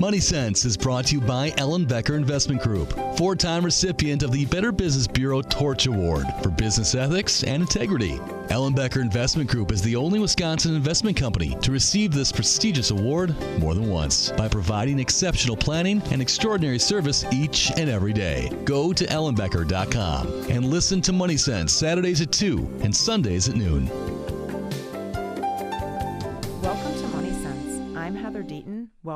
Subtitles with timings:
[0.00, 4.46] Money Sense is brought to you by Ellenbecker Investment Group, four time recipient of the
[4.46, 8.16] Better Business Bureau Torch Award for business ethics and integrity.
[8.48, 13.74] Ellenbecker Investment Group is the only Wisconsin investment company to receive this prestigious award more
[13.74, 18.48] than once by providing exceptional planning and extraordinary service each and every day.
[18.64, 24.19] Go to ellenbecker.com and listen to Money Sense Saturdays at 2 and Sundays at noon.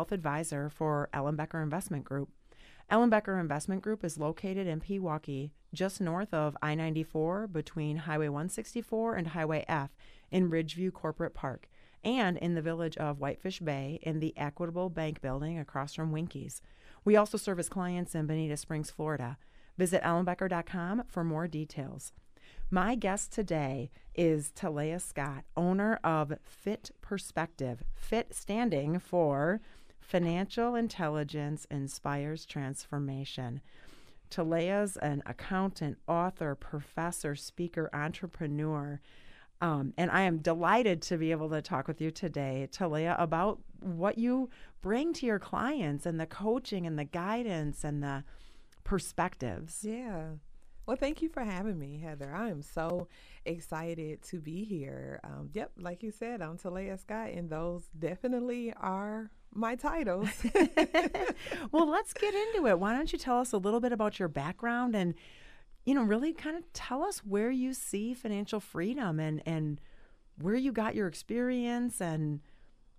[0.04, 2.28] Wealth Advisor for Ellenbecker Investment Group.
[2.92, 9.14] Ellenbecker Investment Group is located in Pewaukee, just north of I 94 between Highway 164
[9.14, 9.96] and Highway F
[10.30, 11.70] in Ridgeview Corporate Park,
[12.04, 16.60] and in the village of Whitefish Bay in the Equitable Bank Building across from Winkies.
[17.02, 19.38] We also service clients in Bonita Springs, Florida.
[19.78, 22.12] Visit ellenbecker.com for more details.
[22.70, 27.84] My guest today is Talaya Scott, owner of FIIT Perspective.
[28.10, 29.60] FIIT standing for
[30.06, 33.60] Financial Intelligence Inspires Transformation.
[34.30, 39.00] Talaya's an accountant, author, professor, speaker, entrepreneur.
[39.60, 43.60] Um, and I am delighted to be able to talk with you today, Talaya, about
[43.80, 44.50] what you
[44.82, 48.24] bring to your clients and the coaching and the guidance and the
[48.82, 49.84] perspectives.
[49.84, 50.32] Yeah.
[50.86, 52.32] Well, thank you for having me, Heather.
[52.34, 53.08] I am so
[53.46, 55.18] excited to be here.
[55.24, 60.28] Um, yep, like you said, I'm Talaya Scott, and those definitely are my titles.
[61.72, 62.78] well, let's get into it.
[62.78, 65.14] Why don't you tell us a little bit about your background and,
[65.86, 69.80] you know, really kind of tell us where you see financial freedom and and
[70.40, 72.40] where you got your experience and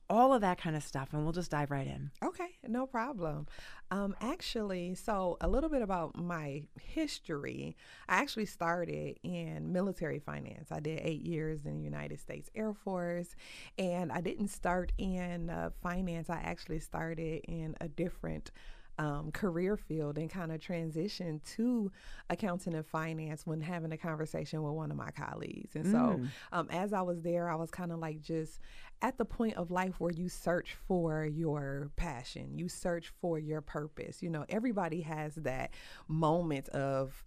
[0.09, 2.11] all of that kind of stuff, and we'll just dive right in.
[2.23, 3.47] Okay, no problem.
[3.91, 7.75] Um, actually, so a little bit about my history.
[8.07, 10.71] I actually started in military finance.
[10.71, 13.35] I did eight years in the United States Air Force,
[13.77, 16.29] and I didn't start in uh, finance.
[16.29, 18.51] I actually started in a different
[18.97, 21.91] um, career field and kind of transition to
[22.29, 25.75] accounting and finance when having a conversation with one of my colleagues.
[25.75, 25.91] And mm.
[25.91, 26.21] so,
[26.51, 28.59] um, as I was there, I was kind of like just
[29.01, 33.61] at the point of life where you search for your passion, you search for your
[33.61, 34.21] purpose.
[34.21, 35.71] You know, everybody has that
[36.07, 37.23] moment of,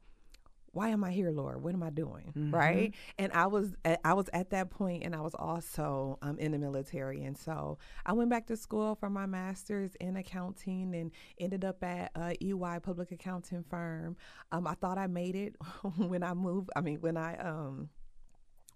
[0.72, 1.62] why am I here, Lord?
[1.62, 2.32] What am I doing?
[2.36, 2.54] Mm-hmm.
[2.54, 2.94] Right?
[3.18, 6.52] And I was at, I was at that point, and I was also um, in
[6.52, 11.10] the military, and so I went back to school for my master's in accounting, and
[11.40, 14.16] ended up at a EY public accounting firm.
[14.52, 15.56] Um, I thought I made it
[15.96, 16.70] when I moved.
[16.76, 17.88] I mean, when I um,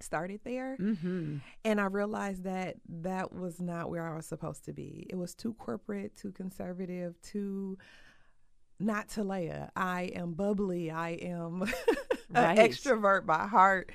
[0.03, 0.77] started there.
[0.81, 1.39] Mm-hmm.
[1.65, 5.07] And I realized that that was not where I was supposed to be.
[5.09, 7.79] It was too corporate, too conservative, too
[8.83, 9.71] not to Talaya.
[9.77, 10.91] I am bubbly.
[10.91, 11.63] I am
[12.31, 12.59] right.
[12.59, 13.93] extrovert by heart.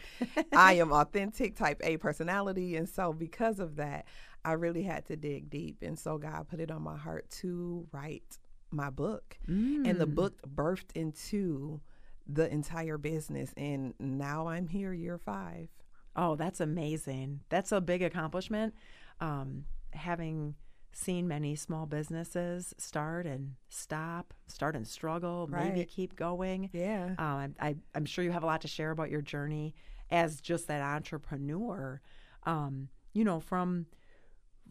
[0.53, 2.75] I am authentic, type A personality.
[2.75, 4.05] And so, because of that,
[4.45, 5.77] I really had to dig deep.
[5.81, 8.39] And so, God put it on my heart to write
[8.71, 9.37] my book.
[9.47, 9.89] Mm.
[9.89, 10.15] And the mm.
[10.15, 11.81] book birthed into
[12.27, 13.53] the entire business.
[13.57, 15.69] And now I'm here, year five.
[16.17, 17.41] Oh, that's amazing.
[17.49, 18.73] That's a big accomplishment.
[19.21, 20.55] Um, having
[20.91, 25.73] seen many small businesses start and stop, start and struggle, right.
[25.73, 26.71] maybe keep going.
[26.73, 27.13] Yeah.
[27.19, 29.75] Um, I, am sure you have a lot to share about your journey
[30.09, 32.01] as just that entrepreneur.
[32.45, 33.85] Um, you know, from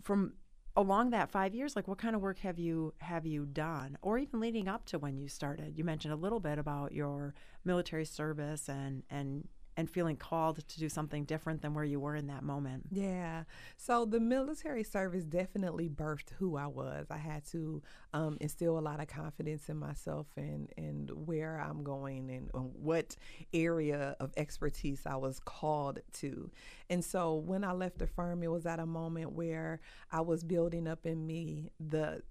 [0.03, 0.33] from
[0.77, 4.19] along that five years, like what kind of work have you have you done, or
[4.19, 5.78] even leading up to when you started?
[5.78, 7.34] You mentioned a little bit about your
[7.65, 9.47] military service and and
[9.77, 12.87] and feeling called to do something different than where you were in that moment.
[12.91, 13.45] Yeah.
[13.77, 17.07] So the military service definitely birthed who I was.
[17.11, 17.83] I had to
[18.15, 23.17] um, instill a lot of confidence in myself and, and where I'm going and what
[23.53, 26.51] area of expertise I was called to.
[26.89, 30.43] And so when I left the firm, it was at a moment where I was
[30.43, 32.23] building up in me the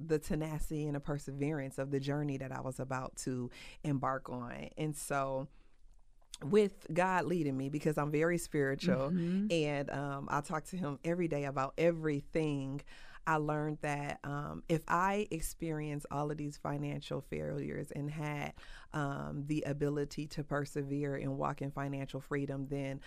[0.00, 3.48] the tenacity and the perseverance of the journey that I was about to
[3.84, 4.70] embark on.
[4.76, 5.46] And so
[6.44, 9.46] with God leading me because I'm very spiritual mm-hmm.
[9.50, 12.80] and um, I talk to Him every day about everything.
[13.26, 18.52] I learned that um, if I experience all of these financial failures and had
[18.92, 23.00] um, the ability to persevere and walk in financial freedom, then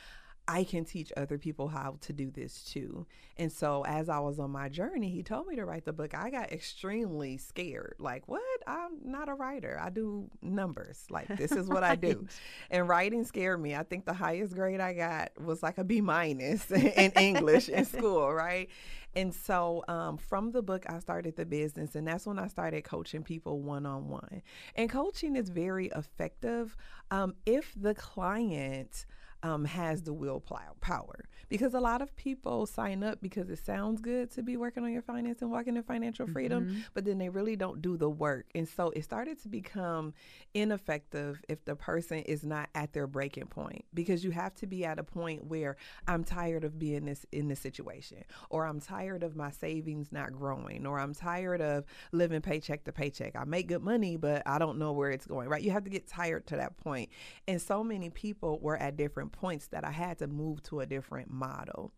[0.47, 3.05] I can teach other people how to do this too.
[3.37, 6.13] And so, as I was on my journey, he told me to write the book.
[6.15, 7.95] I got extremely scared.
[7.99, 8.41] Like, what?
[8.65, 9.79] I'm not a writer.
[9.81, 11.05] I do numbers.
[11.09, 11.91] Like, this is what right.
[11.91, 12.27] I do.
[12.71, 13.75] And writing scared me.
[13.75, 17.85] I think the highest grade I got was like a B minus in English in
[17.97, 18.69] school, right?
[19.15, 22.83] And so, um, from the book, I started the business, and that's when I started
[22.83, 24.41] coaching people one on one.
[24.75, 26.77] And coaching is very effective
[27.11, 29.05] um, if the client
[29.43, 30.43] um, has the will
[30.81, 34.83] power because a lot of people sign up because it sounds good to be working
[34.83, 36.79] on your finance and walking in financial freedom, mm-hmm.
[36.93, 38.45] but then they really don't do the work.
[38.55, 40.13] And so it started to become
[40.53, 44.85] ineffective if the person is not at their breaking point because you have to be
[44.85, 49.23] at a point where I'm tired of being this in this situation or I'm tired
[49.23, 53.35] of my savings not growing or I'm tired of living paycheck to paycheck.
[53.35, 55.61] I make good money, but I don't know where it's going, right?
[55.61, 57.09] You have to get tired to that point.
[57.47, 60.85] And so many people were at different points that I had to move to a
[60.85, 61.93] different model.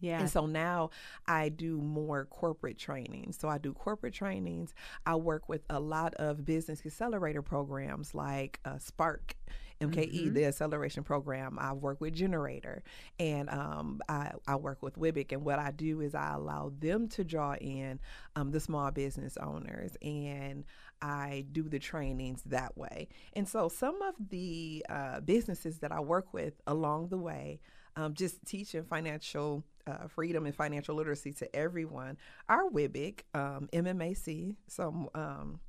[0.00, 0.20] Yeah.
[0.20, 0.90] And so now
[1.26, 3.38] I do more corporate trainings.
[3.38, 4.74] So I do corporate trainings.
[5.06, 9.34] I work with a lot of business accelerator programs like uh, Spark.
[9.80, 10.34] MKE, mm-hmm.
[10.34, 11.58] the acceleration program.
[11.58, 12.82] I work with Generator
[13.18, 15.32] and um, I, I, work with WWBIC.
[15.32, 17.98] And what I do is I allow them to draw in
[18.36, 20.64] um, the small business owners and
[21.00, 23.08] I do the trainings that way.
[23.32, 27.60] And so some of the uh, businesses that I work with along the way,
[27.96, 32.16] um, just teaching financial uh, freedom and financial literacy to everyone
[32.48, 35.60] Our WWBIC, um, MMAC, some um,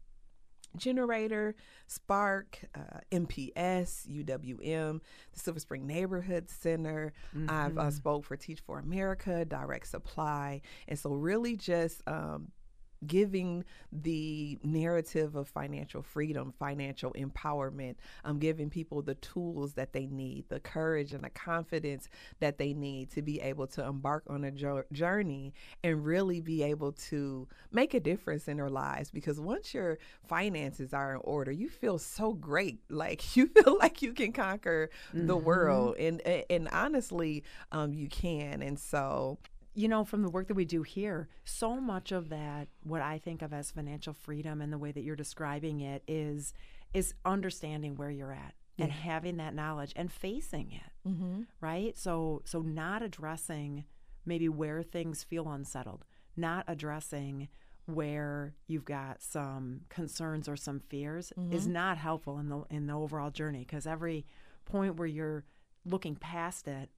[0.77, 1.55] Generator,
[1.87, 5.01] Spark, uh, MPS, UWM,
[5.33, 7.13] the Silver Spring Neighborhood Center.
[7.35, 7.49] Mm-hmm.
[7.49, 12.51] I've uh, spoke for Teach for America, Direct Supply, and so really just um,
[13.05, 20.05] giving the narrative of financial freedom, financial empowerment, um, giving people the tools that they
[20.07, 22.07] need, the courage and the confidence
[22.39, 25.53] that they need to be able to embark on a jo- journey
[25.83, 29.09] and really be able to make a difference in their lives.
[29.09, 29.97] Because once your
[30.27, 32.79] finances are in order, you feel so great.
[33.01, 35.25] Like you feel like you can conquer mm-hmm.
[35.25, 38.61] the world, and and honestly, um, you can.
[38.61, 39.39] And so
[39.73, 43.17] you know, from the work that we do here, so much of that, what I
[43.17, 46.53] think of as financial freedom and the way that you're describing it is
[46.93, 48.85] is understanding where you're at yeah.
[48.85, 51.09] and having that knowledge and facing it.
[51.09, 51.41] Mm-hmm.
[51.61, 51.97] Right?
[51.97, 53.85] So so not addressing
[54.25, 57.47] maybe where things feel unsettled, not addressing
[57.85, 61.53] where you've got some concerns or some fears mm-hmm.
[61.53, 64.25] is not helpful in the in the overall journey because every
[64.65, 65.45] point where you're
[65.85, 66.89] looking past it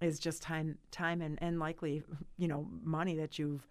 [0.00, 2.02] is just time time and, and likely
[2.36, 3.66] you know money that you've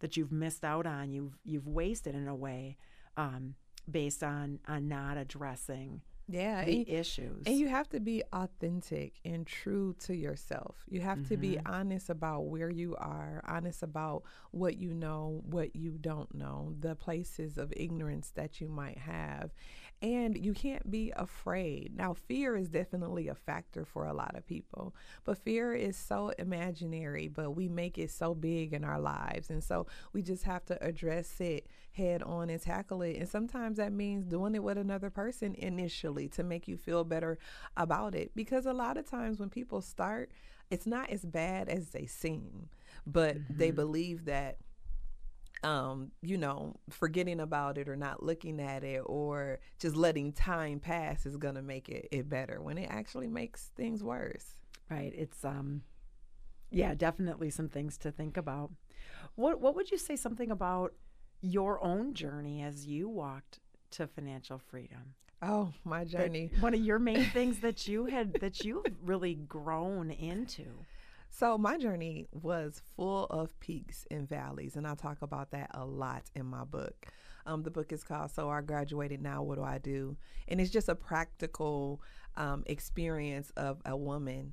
[0.00, 2.76] that you've missed out on you've you've wasted in a way
[3.16, 3.54] um,
[3.90, 9.14] based on on not addressing yeah the and, issues and you have to be authentic
[9.24, 11.28] and true to yourself you have mm-hmm.
[11.28, 11.72] to be mm-hmm.
[11.72, 16.94] honest about where you are honest about what you know what you don't know the
[16.94, 19.50] places of ignorance that you might have
[20.02, 21.92] and you can't be afraid.
[21.96, 24.94] Now, fear is definitely a factor for a lot of people,
[25.24, 29.48] but fear is so imaginary, but we make it so big in our lives.
[29.48, 33.16] And so we just have to address it head on and tackle it.
[33.16, 37.38] And sometimes that means doing it with another person initially to make you feel better
[37.76, 38.32] about it.
[38.34, 40.32] Because a lot of times when people start,
[40.68, 42.70] it's not as bad as they seem,
[43.06, 43.56] but mm-hmm.
[43.56, 44.56] they believe that
[45.62, 50.80] um, you know, forgetting about it or not looking at it or just letting time
[50.80, 54.56] pass is going to make it, it better when it actually makes things worse.
[54.90, 55.12] Right.
[55.16, 55.82] It's, um,
[56.70, 58.70] yeah, definitely some things to think about.
[59.34, 60.94] What, what would you say something about
[61.40, 63.60] your own journey as you walked
[63.92, 65.14] to financial freedom?
[65.42, 66.50] Oh, my journey.
[66.54, 70.64] That one of your main things that you had, that you've really grown into.
[71.34, 75.82] So, my journey was full of peaks and valleys, and I talk about that a
[75.82, 77.06] lot in my book.
[77.46, 80.18] Um, the book is called So I Graduated Now, What Do I Do?
[80.46, 82.02] And it's just a practical
[82.36, 84.52] um, experience of a woman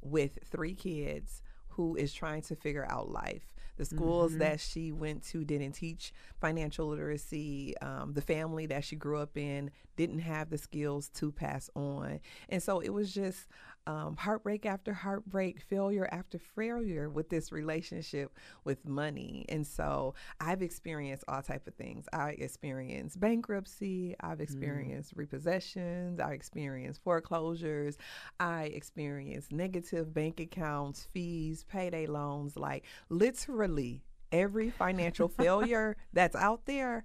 [0.00, 3.52] with three kids who is trying to figure out life.
[3.76, 4.40] The schools mm-hmm.
[4.40, 7.74] that she went to didn't teach financial literacy.
[7.78, 12.20] Um, the family that she grew up in didn't have the skills to pass on.
[12.48, 13.48] And so it was just
[13.86, 19.44] um, heartbreak after heartbreak, failure after failure with this relationship with money.
[19.48, 22.06] And so I've experienced all type of things.
[22.12, 24.14] I experienced bankruptcy.
[24.20, 24.42] I've mm.
[24.42, 25.26] experienced mm.
[25.26, 26.20] repossessions.
[26.20, 27.98] I experienced foreclosures.
[28.38, 32.56] I experienced negative bank accounts, fees, payday loans.
[32.56, 37.04] Like literally every financial failure that's out there.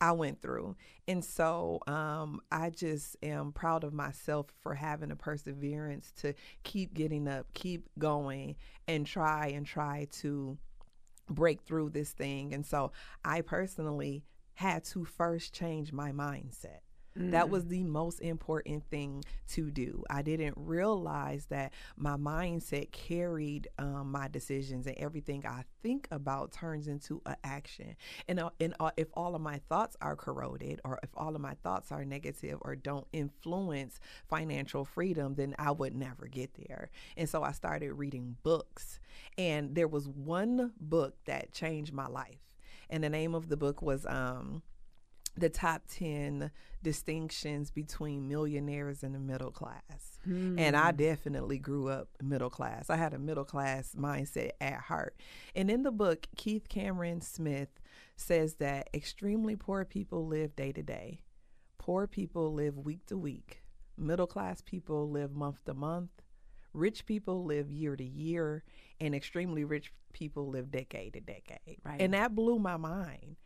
[0.00, 0.76] I went through.
[1.06, 6.94] And so um, I just am proud of myself for having a perseverance to keep
[6.94, 8.56] getting up, keep going,
[8.88, 10.58] and try and try to
[11.28, 12.54] break through this thing.
[12.54, 12.92] And so
[13.24, 16.80] I personally had to first change my mindset.
[17.28, 20.02] That was the most important thing to do.
[20.08, 26.52] I didn't realize that my mindset carried um, my decisions and everything I think about
[26.52, 27.96] turns into an action.
[28.26, 31.42] And, uh, and uh, if all of my thoughts are corroded or if all of
[31.42, 36.90] my thoughts are negative or don't influence financial freedom, then I would never get there.
[37.16, 38.98] And so I started reading books.
[39.36, 42.38] And there was one book that changed my life.
[42.88, 44.62] And the name of the book was um,
[45.36, 46.50] the top 10
[46.82, 50.18] distinctions between millionaires and the middle class.
[50.24, 50.58] Hmm.
[50.58, 52.90] And I definitely grew up middle class.
[52.90, 55.16] I had a middle class mindset at heart.
[55.54, 57.80] And in the book, Keith Cameron Smith
[58.16, 61.22] says that extremely poor people live day to day,
[61.78, 63.62] poor people live week to week,
[63.96, 66.10] middle class people live month to month,
[66.72, 68.62] rich people live year to year,
[69.00, 71.78] and extremely rich people live decade to decade.
[71.84, 72.00] Right.
[72.00, 73.36] And that blew my mind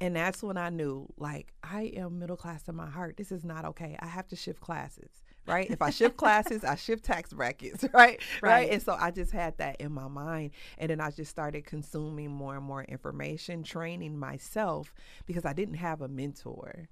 [0.00, 3.16] and that's when I knew, like, I am middle class in my heart.
[3.16, 3.96] This is not okay.
[3.98, 5.08] I have to shift classes,
[5.46, 5.70] right?
[5.70, 7.94] if I shift classes, I shift tax brackets, right?
[7.94, 8.20] right?
[8.42, 8.70] right?
[8.70, 10.50] And so I just had that in my mind.
[10.76, 14.92] And then I just started consuming more and more information, training myself
[15.24, 16.88] because I didn't have a mentor.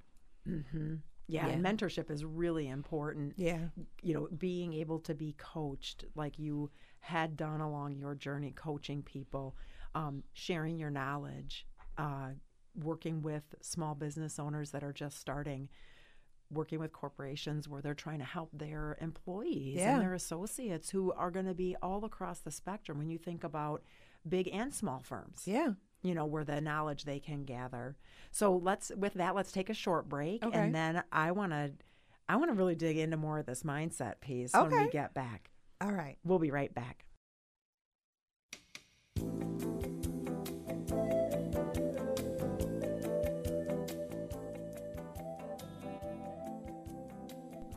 [0.49, 0.94] Mm-hmm.
[1.26, 1.54] Yeah, yeah.
[1.56, 3.34] mentorship is really important.
[3.37, 3.68] Yeah.
[4.02, 6.70] You know, being able to be coached like you
[7.00, 9.56] had done along your journey, coaching people,
[9.94, 12.30] um, sharing your knowledge, uh,
[12.74, 15.68] working with small business owners that are just starting
[16.50, 19.94] working with corporations where they're trying to help their employees yeah.
[19.94, 23.44] and their associates who are going to be all across the spectrum when you think
[23.44, 23.82] about
[24.28, 25.42] big and small firms.
[25.46, 25.72] Yeah.
[26.02, 27.96] You know, where the knowledge they can gather.
[28.30, 30.58] So let's with that let's take a short break okay.
[30.58, 31.72] and then I want to
[32.28, 34.68] I want to really dig into more of this mindset piece okay.
[34.68, 35.50] when we get back.
[35.80, 36.18] All right.
[36.24, 37.04] We'll be right back.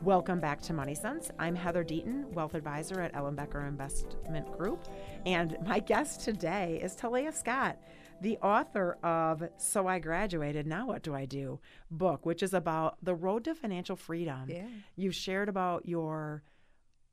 [0.08, 1.30] Welcome back to Money Sense.
[1.38, 4.88] I'm Heather Deaton, wealth advisor at Ellenbecker Investment Group.
[5.26, 7.76] And my guest today is Talaya Scott,
[8.22, 11.60] the author of So I Graduated, Now What Do I Do
[11.90, 14.46] book, which is about the road to financial freedom.
[14.48, 14.64] Yeah.
[14.96, 16.42] You've shared about your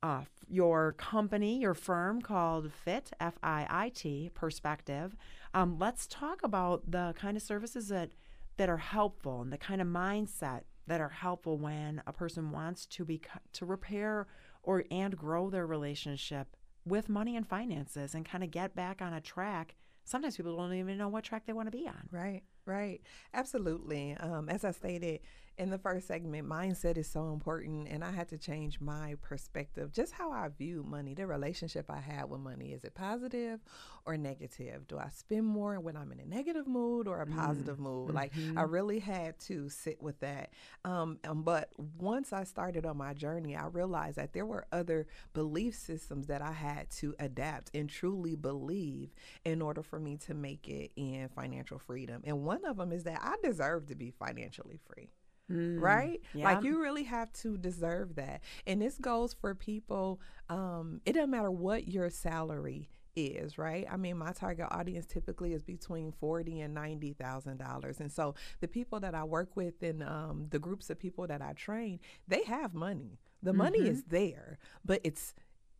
[0.02, 5.14] uh, your company, your firm called FIIT, F I I T, Perspective.
[5.52, 8.12] Um, let's talk about the kind of services that
[8.56, 12.86] that are helpful and the kind of mindset that are helpful when a person wants
[12.86, 13.20] to be
[13.52, 14.26] to repair
[14.62, 19.12] or and grow their relationship with money and finances and kind of get back on
[19.12, 19.74] a track.
[20.04, 22.08] Sometimes people don't even know what track they want to be on.
[22.12, 23.00] Right, right.
[23.34, 24.16] Absolutely.
[24.20, 25.20] Um, as I stated,
[25.58, 29.90] in the first segment, mindset is so important, and I had to change my perspective,
[29.90, 32.72] just how I view money, the relationship I had with money.
[32.72, 33.60] Is it positive
[34.04, 34.86] or negative?
[34.86, 37.38] Do I spend more when I'm in a negative mood or a mm-hmm.
[37.38, 38.12] positive mood?
[38.12, 38.70] Like, I mm-hmm.
[38.70, 40.50] really had to sit with that.
[40.84, 45.06] Um, um, but once I started on my journey, I realized that there were other
[45.32, 50.34] belief systems that I had to adapt and truly believe in order for me to
[50.34, 52.20] make it in financial freedom.
[52.24, 55.08] And one of them is that I deserve to be financially free.
[55.50, 56.20] Mm, right?
[56.34, 56.44] Yeah.
[56.44, 58.40] Like you really have to deserve that.
[58.66, 63.86] And this goes for people, um, it doesn't matter what your salary is, right?
[63.90, 68.34] I mean, my target audience typically is between forty and ninety thousand dollars, and so
[68.60, 71.98] the people that I work with and um, the groups of people that I train,
[72.28, 73.18] they have money.
[73.42, 73.58] The mm-hmm.
[73.58, 75.34] money is there, but it's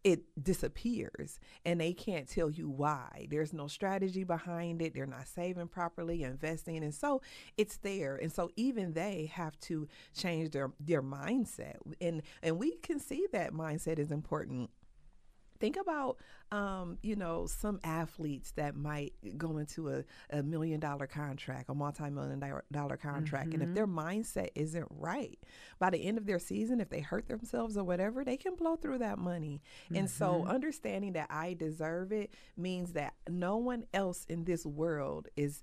[0.04, 3.26] it disappears and they can't tell you why.
[3.30, 4.94] There's no strategy behind it.
[4.94, 6.82] They're not saving properly, investing.
[6.84, 7.22] And so
[7.56, 8.16] it's there.
[8.16, 11.76] And so even they have to change their their mindset.
[12.00, 14.70] And and we can see that mindset is important
[15.58, 16.18] think about
[16.52, 21.74] um, you know some athletes that might go into a, a million dollar contract a
[21.74, 23.54] multi-million dollar contract mm-hmm.
[23.54, 23.74] and if mm-hmm.
[23.74, 25.38] their mindset isn't right
[25.78, 28.76] by the end of their season if they hurt themselves or whatever they can blow
[28.76, 29.96] through that money mm-hmm.
[29.96, 30.50] and so mm-hmm.
[30.50, 35.60] understanding that i deserve it means that no one else in this world is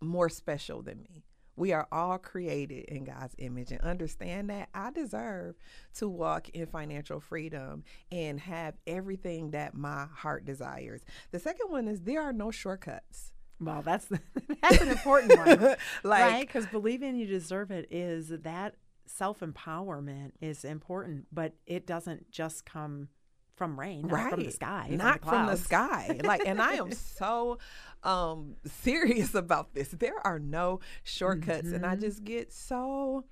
[0.00, 1.24] more special than me
[1.56, 5.56] we are all created in God's image and understand that I deserve
[5.96, 11.02] to walk in financial freedom and have everything that my heart desires.
[11.30, 13.32] The second one is there are no shortcuts.
[13.60, 14.06] Well, that's
[14.62, 16.46] that's an important one, like right?
[16.46, 18.74] Because believing you deserve it is that
[19.06, 23.08] self empowerment is important, but it doesn't just come
[23.56, 24.30] from rain, right.
[24.30, 26.20] from the sky, not from the, from the sky.
[26.24, 27.58] like, and I am so
[28.02, 29.88] um, serious about this.
[29.88, 31.76] There are no shortcuts, mm-hmm.
[31.76, 32.02] and I mm-hmm.
[32.02, 33.24] just get so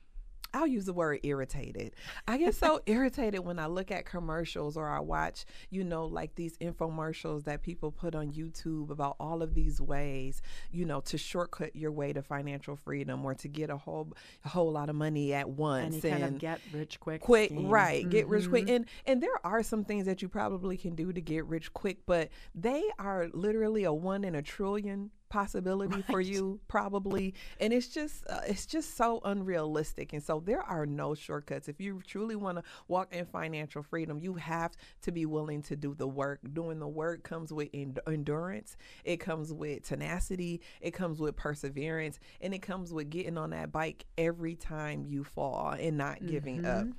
[0.55, 1.95] I'll use the word irritated.
[2.29, 6.35] I get so irritated when I look at commercials or I watch, you know, like
[6.35, 11.17] these infomercials that people put on YouTube about all of these ways, you know, to
[11.19, 14.13] shortcut your way to financial freedom or to get a whole
[14.45, 17.21] a whole lot of money at once and kind of get rich quick.
[17.21, 17.69] quick scheme.
[17.69, 18.77] right get rich quick Mhm.
[18.77, 21.99] and and there are some things that you probably can do to get rich quick
[22.07, 27.35] but they are literally a one in a trillion possibility for you probably.
[27.59, 30.13] And it's just uh, it's just so unrealistic.
[30.13, 31.69] And so there are no shortcuts.
[31.69, 34.73] If you truly want to walk in financial freedom you have
[35.03, 36.41] to be willing to do the work.
[36.53, 38.77] Doing the work comes with en- endurance.
[39.05, 40.61] It comes with tenacity.
[40.81, 42.21] It comes with perseverance.
[42.41, 46.65] And it comes with getting on that bike every time you fall and not giving
[46.67, 46.85] up.
[46.87, 46.93] Mhm.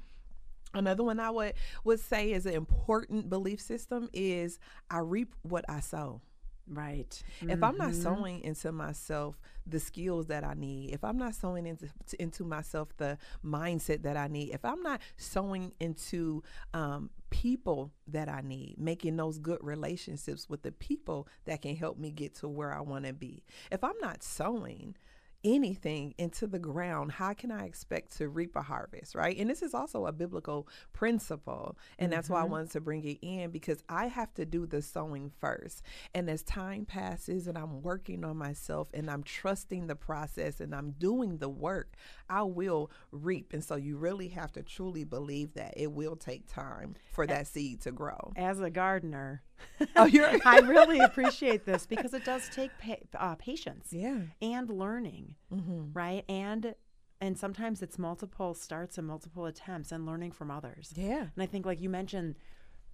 [0.73, 4.57] Another one I would would say is an important belief system is
[4.89, 6.21] I reap what I sow.
[6.65, 7.21] Right.
[7.41, 11.67] If I'm not sewing into myself the skills that I need, if I'm not sewing
[11.67, 11.89] into
[12.19, 16.41] into myself the mindset that I need, if I'm not sewing into
[16.73, 21.97] um, people that I need, making those good relationships with the people that can help
[21.97, 24.95] me get to where I want to be, if I'm not sowing
[25.43, 29.37] anything into the ground, how can I expect to reap a harvest, right?
[29.37, 31.77] And this is also a biblical principle.
[31.99, 32.49] And that's why I Mhm.
[32.49, 35.81] wanted to bring it in because I have to do the sowing first.
[36.13, 40.73] And as time passes and I'm working on myself and I'm trusting the process and
[40.73, 41.95] I'm doing the work,
[42.29, 43.53] I will reap.
[43.53, 47.47] And so you really have to truly believe that it will take time for that
[47.47, 48.31] seed to grow.
[48.35, 49.43] As a gardener,
[49.95, 54.21] Oh, you're I really appreciate this because it does take pa- uh, patience Yeah.
[54.41, 55.91] and learning, Mm-hmm.
[55.93, 56.23] right?
[56.29, 56.75] And
[57.21, 60.93] and sometimes it's multiple starts and multiple attempts and learning from others.
[60.95, 61.27] Yeah.
[61.33, 62.35] And I think, like you mentioned,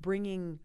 [0.02, 0.60] bringing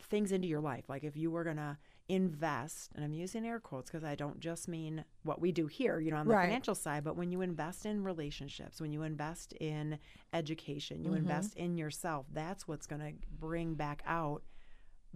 [0.00, 0.84] things into your life.
[0.88, 1.76] Like if you were going to
[2.08, 5.98] invest, and I'm using air quotes because I don't just mean what we do here,
[5.98, 6.44] you know, on the Right.
[6.44, 9.98] financial side, but when you invest in relationships, when you invest in
[10.32, 11.16] education, you Mhm.
[11.16, 14.44] invest in yourself, that's what's going to bring back out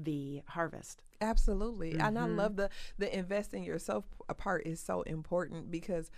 [0.04, 1.02] the harvest.
[1.20, 1.98] Absolutely.
[1.98, 2.36] And I Mhm.
[2.36, 4.04] love the the invest in yourself
[4.38, 6.10] part is so important because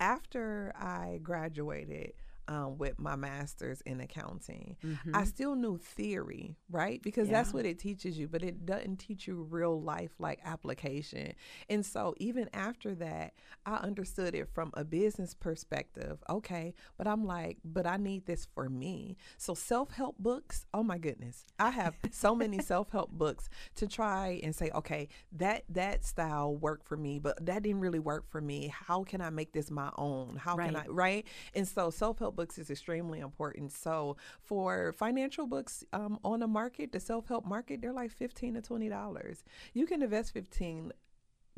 [0.00, 2.14] after I graduated
[2.52, 4.76] um, with my master's in accounting,
[5.12, 7.02] I still knew theory, right?
[7.02, 11.32] Because that's what it teaches you, but it doesn't teach you real life like application.
[11.68, 13.34] And so even after that,
[13.66, 16.22] I understood it from a business perspective.
[16.28, 19.16] Okay, but I'm like, but I need this for me.
[19.38, 21.44] So self-help books, oh my goodness.
[21.58, 26.86] I have so many self-help books to try and say, okay, that that style worked
[26.86, 28.72] for me, but that didn't really work for me.
[28.74, 30.36] How can I make this my own?
[30.36, 30.90] How can I Right.
[30.92, 31.26] right?
[31.54, 33.72] And so self-help books is extremely important.
[33.72, 38.62] So for financial books um, on the market, the self-help market, they're like fifteen to
[38.62, 39.44] twenty dollars.
[39.74, 40.92] You can invest fifteen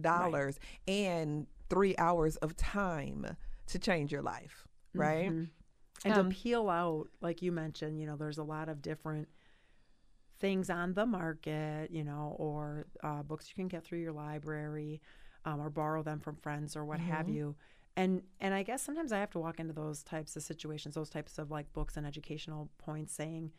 [0.00, 5.30] dollars and three hours of time to change your life, right?
[5.30, 5.48] Mhm.
[6.04, 9.28] And Um, to peel out, like you mentioned, you know, there's a lot of different
[10.38, 15.00] things on the market, you know, or uh, books you can get through your library,
[15.46, 17.34] um, or borrow them from friends or what have Mhm.
[17.36, 17.56] you.
[17.96, 21.10] And and I guess sometimes I have to walk into those types of situations, those
[21.10, 23.52] types of like books and educational points, saying,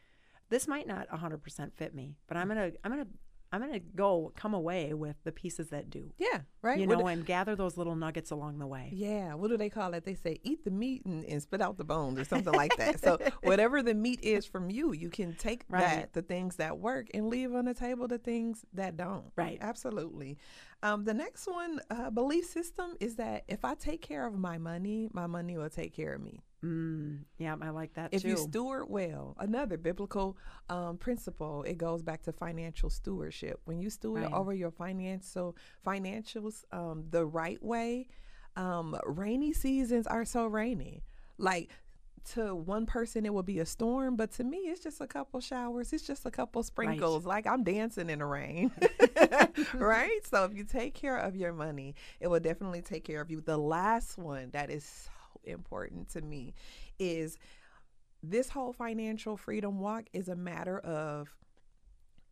[0.50, 2.56] "This might not 100% fit me, but I'm mm.
[2.56, 3.08] gonna I'm gonna
[3.56, 6.80] I'm gonna go come away with the pieces that do." Yeah, right.
[6.80, 8.90] You What know, and gather those little nuggets along the way.
[8.94, 10.04] Yeah, what do they call it?
[10.06, 13.00] They say eat the meat and, and spit out the bones or something like that.
[13.00, 15.82] So whatever the meat is from you, you can take Right.
[15.82, 19.32] that, the things that work, and leave on the table the things that don't.
[19.36, 19.58] Right.
[19.62, 20.38] Absolutely.
[20.84, 24.58] Um, the next one, uh, belief system, is that if I take care of my
[24.58, 26.42] money, my money will take care of me.
[26.66, 28.18] Mm, yeah, I like that too.
[28.18, 28.30] If too.
[28.30, 30.38] you steward well, another biblical
[30.70, 33.62] um, principle, it goes back to financial stewardship.
[33.66, 34.34] When you steward Right.
[34.34, 38.08] over your financial financials um, the right way,
[38.56, 41.04] um, rainy seasons are so rainy.
[41.38, 41.72] Like
[42.34, 45.42] to one person, it will be a storm, but to me, it's just a couple
[45.42, 45.94] showers.
[45.94, 47.26] It's just a couple sprinkles.
[47.26, 48.72] Like I'm dancing in the rain,
[49.80, 50.20] right?
[50.30, 53.42] So if you take care of your money, it will definitely take care of you.
[53.42, 55.10] The last one that is
[55.48, 56.54] important to me
[57.00, 57.38] is
[58.22, 61.36] this whole financial freedom walk is a matter of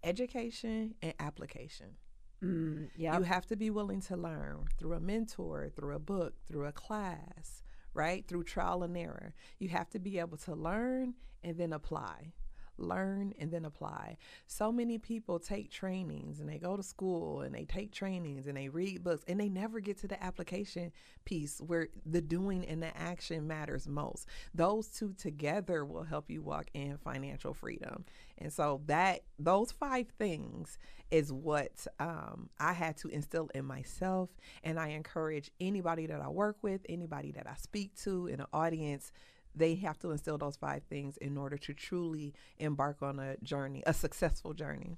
[0.04, 1.96] education and application.
[2.44, 3.18] Mm, yeah.
[3.18, 6.72] You have to be willing to learn through a mentor, through a book, through a
[6.72, 8.28] class, right?
[8.28, 9.34] Through trial and error.
[9.60, 12.34] You have to be able to learn and then apply.
[12.78, 14.18] Learn and then apply.
[14.48, 18.58] So many people take trainings and they go to school and they take trainings and
[18.58, 20.92] they read books and they never get to the application
[21.26, 24.28] piece where the doing and the action matters most.
[24.54, 28.06] Those two together will help you walk in financial freedom.
[28.38, 30.78] And so that those five things
[31.12, 34.30] is what um, I had to instill in myself.
[34.64, 38.48] And I encourage anybody that I work with, anybody that I speak to in an
[38.52, 39.12] audience,
[39.56, 43.84] they have to instill those five things in order to truly embark on a journey,
[43.86, 44.98] a successful journey.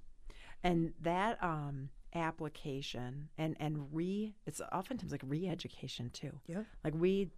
[0.63, 6.39] And that um, application and and re it's oftentimes like re-education too.
[6.47, 6.63] Yeah.
[6.83, 7.29] Like we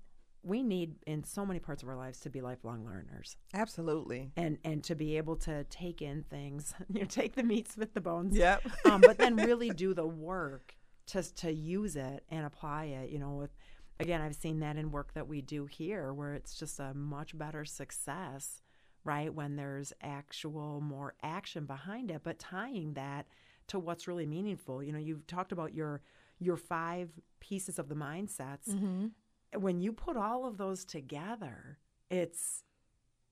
[0.44, 4.32] we need in so many parts of our lives to be lifelong learners Absolutely.
[4.38, 7.94] and and to be able to take in things, you know, take the meat, with
[7.94, 8.38] the bones.
[8.38, 8.64] Yep.
[8.86, 10.76] um, but then really do the work
[11.08, 13.10] to to use it and apply it.
[13.10, 13.52] You know, with
[14.00, 17.38] again, I've seen that in work that we do here, where it's just a much
[17.38, 18.62] better success,
[19.04, 19.34] right?
[19.34, 23.28] When there's actual more action behind it, but tying that
[23.68, 24.82] to what's really meaningful.
[24.84, 26.02] You know, you've talked about your
[26.40, 28.70] your five pieces of the mindsets.
[28.70, 29.08] Mm-hmm.
[29.60, 31.80] When you put all of those together,
[32.10, 32.64] it's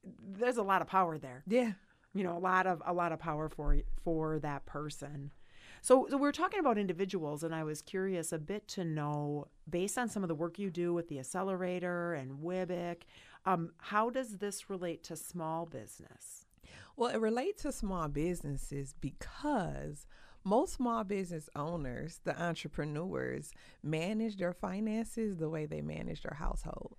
[0.03, 1.71] there's a lot of power there Yeah.
[2.13, 5.31] you know a lot of a lot of power for for that person
[5.85, 9.97] so, so we're talking about individuals and i was curious a bit to know based
[9.97, 13.01] on some of the work you do with the accelerator and WWBIC
[13.45, 16.45] um, how does this relate to small business
[16.95, 20.07] Well, it relates to small businesses because
[20.45, 23.51] most small business owners, the entrepreneurs,
[23.83, 26.95] manage their finances the way they manage their household.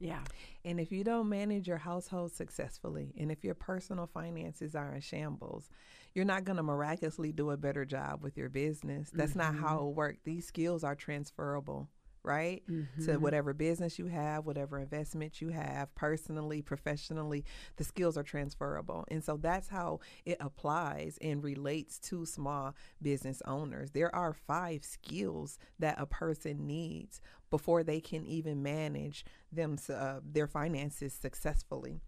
[0.00, 0.20] Yeah
[0.64, 5.00] And if you don't manage your household successfully, and if your personal finances are in
[5.00, 5.70] shambles,
[6.14, 9.10] you're not going to miraculously do a better job with your business.
[9.10, 9.64] That's not mm-hmm.
[9.64, 10.20] how it works.
[10.24, 11.88] These skills are transferable,
[12.22, 12.62] right?
[13.06, 17.44] To whatever business you have, whatever investment you have, personally, professionally,
[17.76, 19.04] the skills are transferable.
[19.08, 23.92] And so that's how it applies and relates to small business owners.
[23.92, 30.20] There are five skills that a person needs before they can even manage them uh,
[30.22, 32.00] their finances successfully.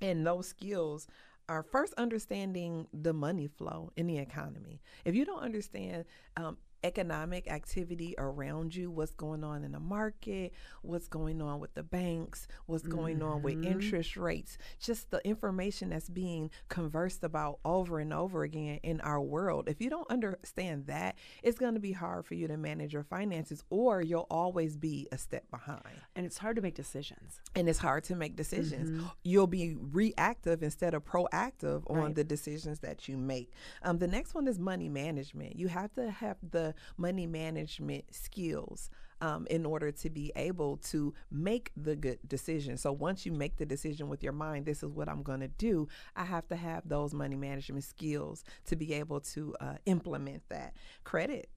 [0.00, 1.06] And those skills
[1.48, 4.80] are first understanding the money flow in the economy.
[5.04, 6.04] If you don't understand
[6.36, 11.74] um, economic activity around you, what's going on in the market, what's going on with
[11.74, 17.58] the banks, what's going on with interest rates, just the information that's being conversed about
[17.64, 19.68] over and over again in our world.
[19.68, 23.04] If you don't understand that, it's going to be hard for you to manage your
[23.04, 25.82] finances or you'll always be a step behind
[26.16, 29.08] and it's hard to make decisions and it's hard to make decisions.
[29.22, 32.14] You'll be reactive instead of proactive on Right.
[32.14, 33.52] the decisions that you make.
[33.82, 35.56] Um, the next one is money management.
[35.56, 38.90] You have to have the money management skills.
[39.20, 42.76] Um, in order to be able to make the good decision.
[42.76, 45.46] So once you make the decision with your mind, this is what I'm going to
[45.46, 50.42] do, I have to have those money management skills to be able to uh, implement
[50.48, 50.74] that.
[51.04, 51.48] Credit.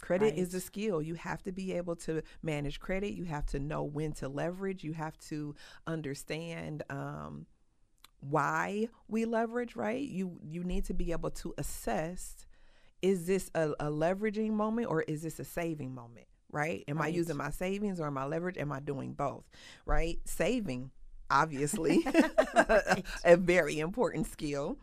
[0.00, 1.02] Credit is a skill.
[1.02, 3.14] You have to be able to manage credit.
[3.14, 4.84] You have to know when to leverage.
[4.84, 5.54] You have to
[5.86, 7.46] understand um,
[8.20, 9.76] why we leverage.
[9.76, 10.06] Right?
[10.06, 12.46] You you need to be able to assess:
[13.02, 16.26] is this a, a leveraging moment or is this a saving moment?
[16.50, 16.84] Right?
[16.88, 18.56] Am I using my savings or am I leverage?
[18.56, 19.44] Am I doing both?
[19.84, 20.18] Right?
[20.24, 20.90] Saving,
[21.30, 22.06] obviously,
[23.24, 24.78] a very important skill.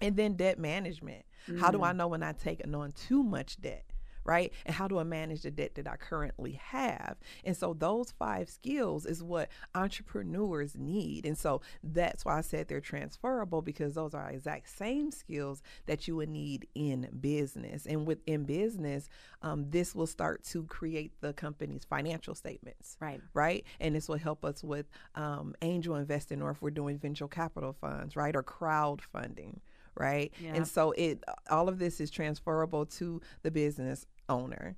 [0.00, 1.24] And then debt management.
[1.58, 1.96] How do I mm.
[1.96, 3.84] know when I take on too much debt?
[4.28, 4.52] Right?
[4.66, 7.16] And how do I manage the debt that I currently have?
[7.44, 11.24] And so those five skills is what entrepreneurs need.
[11.24, 16.06] And so that's why I said they're transferable because those are exact same skills that
[16.06, 17.86] you would need in business.
[17.86, 19.08] And within business,
[19.42, 23.64] um, this will start to create the company's financial statements right right?
[23.80, 27.72] And this will help us with um, angel investing or if we're doing venture capital
[27.72, 28.34] funds, right?
[28.34, 29.60] Or crowdfunding,
[29.96, 30.32] right?
[30.40, 30.54] Yeah.
[30.54, 34.76] And so it all of this is transferable to the business owner.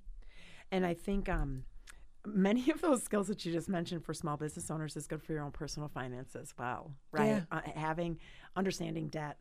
[0.72, 1.64] And I think um,
[2.24, 5.32] many of those skills that you just mentioned for small business owners is good for
[5.32, 7.26] your own personal finance as well, right?
[7.26, 7.40] Yeah.
[7.50, 8.18] Uh, having
[8.56, 9.38] understanding debt,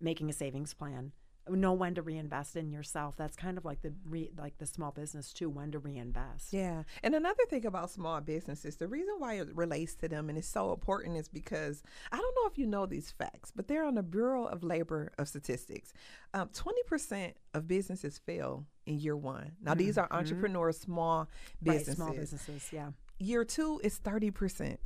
[0.00, 1.12] making a savings plan,
[1.48, 3.16] know when to reinvest in yourself.
[3.16, 5.50] That's kind of like the re, like the small business too.
[5.50, 6.52] When to reinvest.
[6.52, 6.84] Yeah.
[7.02, 10.46] And another thing about small businesses, the reason why it relates to them and it's
[10.48, 13.94] so important is because I don't know if you know these facts, but they're on
[13.96, 15.92] the Bureau of Labor of Statistics.
[16.34, 19.52] Um, 20% of businesses fail in year one.
[19.62, 21.28] Now, these are entrepreneurs, small
[21.64, 21.96] Right, businesses.
[21.96, 22.68] small businesses.
[22.72, 22.90] Yeah.
[23.18, 24.78] Year two is 30%.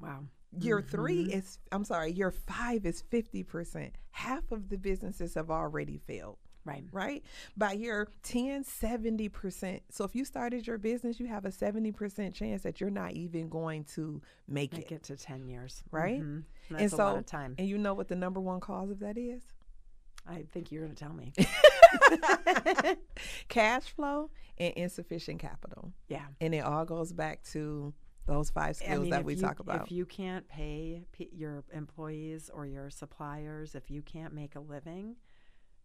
[0.00, 0.24] Wow.
[0.58, 3.90] Year three is, I'm sorry, year five is 50%.
[4.10, 6.84] Half of the businesses have already failed, Right.
[6.92, 7.24] right?
[7.56, 9.80] By year 10, 70%.
[9.90, 13.48] So if you started your business, you have a 70% chance that you're not even
[13.48, 15.84] going to make, Make it, it to ten years.
[15.92, 16.20] right?
[16.20, 16.42] Mhm.
[16.68, 17.54] That's and a so, lot of time.
[17.58, 19.42] and you know what the number one cause of that is?
[20.26, 21.32] I think you're going to tell me.
[23.48, 25.92] Cash flow and insufficient capital.
[26.08, 26.26] yeah.
[26.40, 27.94] And it all goes back to
[28.30, 29.82] those five skills I mean, that we you, talk about.
[29.82, 34.60] If you can't pay p- your employees or your suppliers, if you can't make a
[34.60, 35.16] living,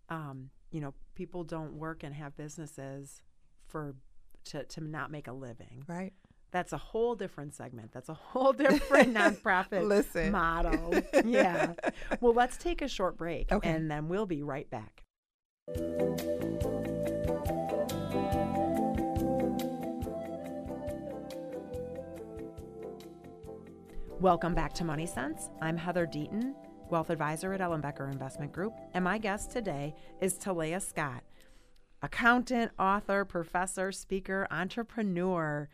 [0.10, 3.24] um, you know, people don't work and have businesses
[3.66, 3.96] for
[4.46, 6.14] to, to not make a living, right?
[6.52, 7.92] that's a whole different segment.
[7.92, 10.32] That's a whole different nonprofit Listen.
[10.32, 10.94] model.
[11.26, 11.74] Yeah.
[12.22, 13.70] Well, let's take a short break Okay.
[13.70, 15.04] and then we'll be right back.
[24.22, 25.50] Welcome back to Money Sense.
[25.62, 26.54] I'm Heather Deaton,
[26.90, 31.22] wealth advisor at Ellenbecker Investment Group, and my guest today is Talaya Scott,
[32.02, 35.68] accountant, author, professor, speaker, entrepreneur,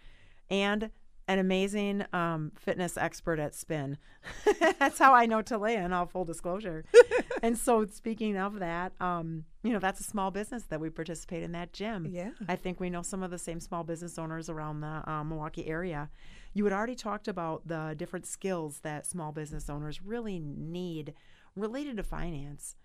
[0.49, 0.89] and
[1.27, 3.99] an amazing um, fitness expert at spin.
[4.80, 6.84] that's how I know Talaya, in all full disclosure.
[7.43, 11.43] and so, speaking of that, um, you know, that's a small business that we participate
[11.43, 12.08] in that gym.
[12.12, 12.32] Yeah.
[12.49, 15.67] I think we know some of the same small business owners around the um, Milwaukee
[15.67, 16.10] area.
[16.54, 21.14] You had already talked about the different skills that small business owners really need
[21.56, 22.76] related to finance.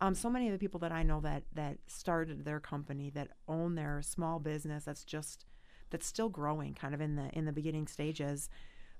[0.00, 3.32] Um, so many of the people that I know that that started their company, that
[3.46, 5.44] own their small business, that's just
[5.90, 8.48] that's still growing, kind of in the in the beginning stages.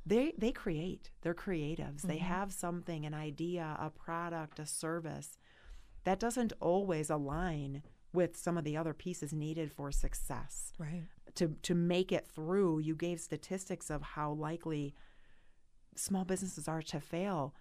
[0.05, 1.11] They they create.
[1.23, 2.03] They're creatives.
[2.03, 5.39] They have something, an idea, a product, a service
[6.05, 11.05] that doesn't always align with some of the other pieces needed for success Right.
[11.37, 14.95] To to make it through you gave statistics of how likely
[15.97, 17.55] small businesses are to fail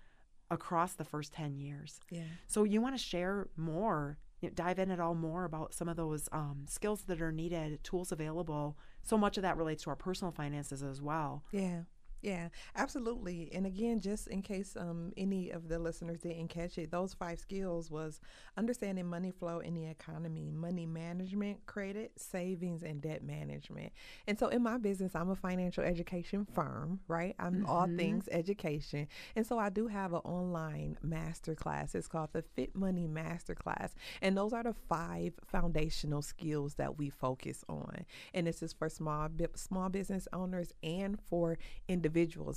[0.51, 2.23] across the first 10 years Yeah.
[2.47, 5.89] so you want to share more you know, dive in at all more about some
[5.89, 9.89] of those um, skills that are needed tools available so much of that relates to
[9.89, 11.81] our personal finances as well Yeah.
[12.21, 13.49] Yeah, absolutely.
[13.53, 17.39] And again, just in case um, any of the listeners didn't catch it, those five
[17.39, 18.19] skills was
[18.57, 23.93] understanding money flow in the economy, money management, credit, savings, and debt management.
[24.27, 27.35] And so in my business, I'm a financial education firm, right?
[27.39, 29.07] I'm all things education.
[29.35, 31.95] And so I do have an online master class.
[31.95, 33.95] It's called the Fit Money Master Class.
[34.21, 38.05] And those are the five foundational skills that we focus on.
[38.33, 42.08] And this is for small small business owners and for individuals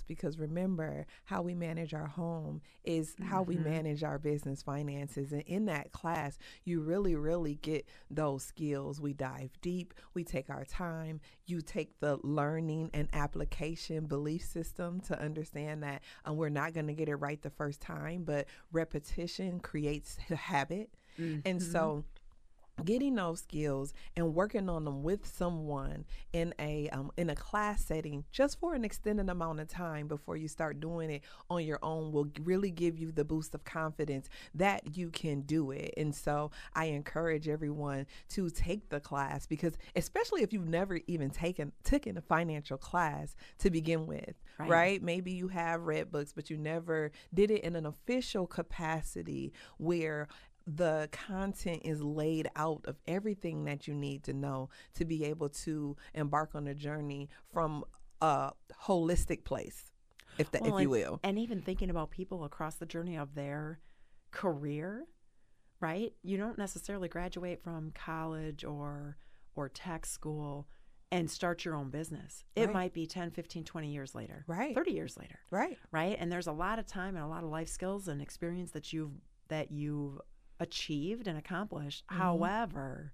[0.03, 5.33] because remember how we manage our home is how we manage our business finances.
[5.33, 9.01] And in that class, you really, really get those skills.
[9.01, 15.01] We dive deep, we take our time, you take the learning and application belief system
[15.03, 18.47] to understand that um, we're not going to get it right the first time, but
[18.73, 20.91] repetition creates a habit.
[21.45, 22.05] And so,
[22.85, 27.85] getting those skills and working on them with someone in a um, in a class
[27.85, 31.79] setting just for an extended amount of time before you start doing it on your
[31.83, 36.15] own will really give you the boost of confidence that you can do it and
[36.15, 41.73] so i encourage everyone to take the class because especially if you've never even taken
[41.85, 44.69] taken a financial class to begin with Right.
[44.71, 49.53] right maybe you have read books but you never did it in an official capacity
[49.79, 50.29] where
[50.67, 55.49] the content is laid out of everything that you need to know to be able
[55.49, 57.85] to embark on a journey from
[58.21, 58.53] a
[58.87, 59.91] holistic place
[60.39, 63.17] if that Well, if you and- will And even thinking about people across the journey
[63.17, 63.81] of their
[64.31, 65.07] career,
[65.81, 66.15] right?
[66.23, 69.17] You don't necessarily graduate from college or
[69.55, 70.67] or tech school
[71.11, 72.43] and start your own business.
[72.57, 72.73] It Right.
[72.73, 74.45] might be 10, 15, 20 years later.
[74.47, 74.75] Right.
[74.75, 75.41] 30 years later.
[75.51, 76.17] right Right?
[76.19, 78.93] And there's a lot of time and a lot of life skills and experience that
[78.95, 79.13] you've
[79.49, 80.19] that you've
[80.61, 82.05] achieved and accomplished.
[82.07, 82.21] Mm-hmm.
[82.21, 83.13] However,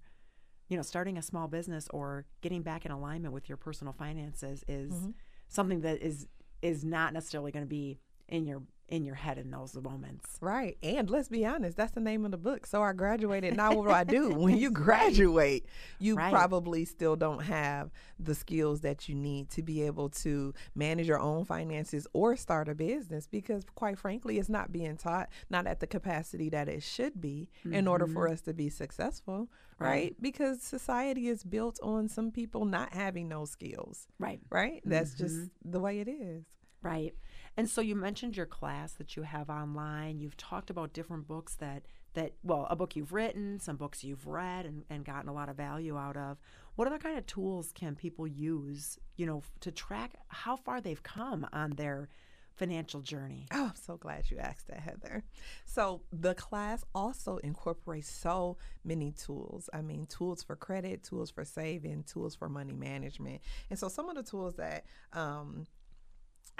[0.67, 4.63] you know, starting a small business or getting back in alignment with your personal finances
[4.67, 5.09] is Mm-hmm.
[5.47, 6.27] something that is
[6.61, 10.37] is not necessarily going to be in your in your head in those moments.
[10.41, 10.77] Right.
[10.83, 12.65] And let's be honest, that's the name of the book.
[12.65, 13.55] So I graduated.
[13.55, 14.33] Now what do I do?
[14.33, 15.65] When you graduate,
[15.99, 16.31] you Right.
[16.31, 21.19] probably still don't have the skills that you need to be able to manage your
[21.19, 25.79] own finances or start a business because quite frankly, it's not being taught, not at
[25.79, 28.33] the capacity that it should be in order for mm-hmm.
[28.33, 29.49] us to be successful.
[29.77, 29.89] Right.
[29.89, 30.15] Right.
[30.19, 34.07] Because society is built on some people not having those skills.
[34.19, 34.41] Right.
[34.49, 34.81] Right?
[34.83, 35.71] That's just mm-hmm.
[35.71, 36.43] the way it is.
[36.81, 37.13] Right.
[37.59, 40.21] And so you mentioned your class that you have online.
[40.21, 44.25] You've talked about different books that that well, a book you've written, some books you've
[44.25, 46.37] read and, and gotten a lot of value out of.
[46.75, 51.03] What other kind of tools can people use, you know, to track how far they've
[51.03, 52.07] come on their
[52.55, 53.45] financial journey?
[53.51, 55.25] Oh, I'm so glad you asked that, Heather.
[55.65, 59.69] So, the class also incorporates so many tools.
[59.73, 63.41] I mean, tools for credit, tools for saving, tools for money management.
[63.69, 65.65] And so, some of the tools that um,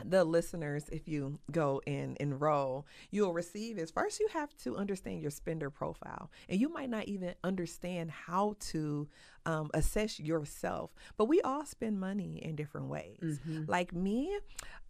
[0.05, 5.21] the listeners, if you go and enroll, you'll receive is first you have to understand
[5.21, 6.29] your spender profile.
[6.47, 9.07] And you might not even understand how to
[9.45, 13.39] um, assess yourself, but we all spend money in different ways.
[13.67, 14.37] Like me,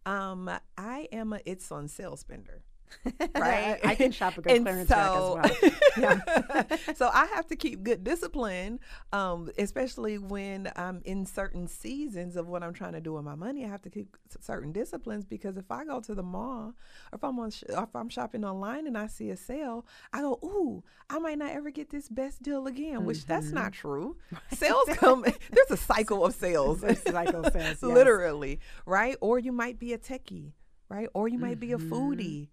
[0.05, 2.63] um, I am a it's on sale spender.
[3.35, 3.79] right?
[3.83, 5.71] I can shop a good And clearance rack as well.
[5.97, 6.77] Yeah.
[6.95, 8.79] so I have to keep good discipline,
[9.13, 13.35] um, especially when I'm in certain seasons of what I'm trying to do with my
[13.35, 13.65] money.
[13.65, 16.73] I have to keep certain disciplines because if I go to the mall
[17.11, 20.21] or if I'm on sh- if I'm shopping online and I see a sale, I
[20.21, 24.17] go, "Ooh, I might not ever get this best deal again," which that's not true.
[24.53, 25.23] Sales come.
[25.23, 26.81] There's a cycle of sales.
[26.81, 27.83] There's a cycle of sales, yes.
[27.83, 29.15] literally, right?
[29.21, 30.51] Or you might be a techie,
[30.89, 31.07] right?
[31.13, 31.93] Or you might be a Mm-hmm.
[31.93, 32.47] foodie.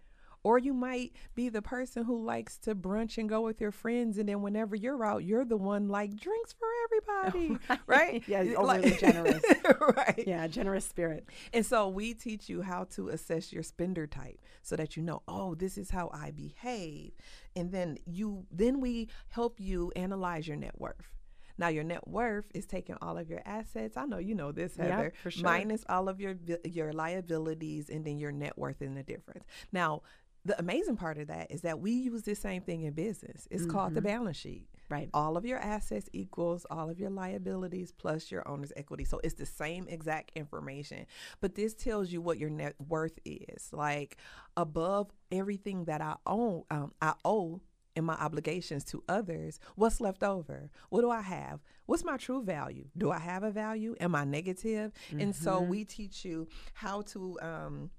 [0.47, 4.17] Or you might be the person who likes to brunch and go with your friends,
[4.17, 8.23] and then whenever you're out, you're the one like drinks for everybody, oh, right?
[8.29, 9.43] Yeah, Like- overly generous.
[9.97, 10.23] right?
[10.25, 11.29] Yeah, generous spirit.
[11.53, 15.23] And so we teach you how to assess your spender type so that you know,
[15.27, 17.11] oh, this is how I behave.
[17.57, 21.11] And then you then we help you analyze your net worth.
[21.59, 23.97] Now your net worth is taking all of your assets.
[23.97, 25.13] I know you know this, Yeah, Heather.
[25.23, 25.43] for sure.
[25.43, 29.45] Minus all of your your liabilities and then your net worth in the difference.
[29.73, 30.03] Now,
[30.47, 33.49] the amazing part of that is that we use this same thing in business.
[33.51, 34.69] It's called the balance sheet.
[34.89, 35.11] Right.
[35.13, 39.05] All of your assets equals all of your liabilities plus your owner's equity.
[39.05, 41.07] So it's the same exact information.
[41.41, 43.73] But this tells you what your net worth is.
[43.73, 44.19] Like
[44.57, 47.61] above everything that I own, um, I owe
[47.97, 50.71] in my obligations to others, what's left over?
[50.91, 51.61] What do I have?
[51.87, 52.85] What's my true value?
[52.97, 53.97] Do I have a value?
[53.99, 54.93] Am I negative?
[55.19, 57.91] And so we teach you how to um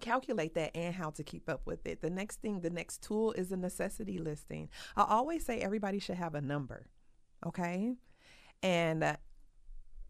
[0.00, 2.00] calculate that and how to keep up with it.
[2.00, 4.68] The next thing, the next tool is a necessity listing.
[4.96, 6.86] I always say everybody should have a number,
[7.46, 7.94] okay?
[8.62, 9.16] And uh,